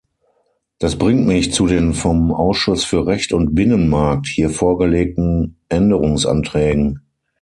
[0.79, 7.01] Das bringt mich zu den vom Ausschuss für Recht und Binnenmarkt hier vorgelegten Änderungsanträgen.